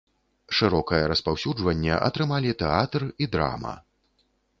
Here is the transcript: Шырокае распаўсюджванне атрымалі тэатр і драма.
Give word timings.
Шырокае 0.59 1.01
распаўсюджванне 1.11 1.93
атрымалі 2.07 2.55
тэатр 2.61 3.01
і 3.27 3.29
драма. 3.37 3.75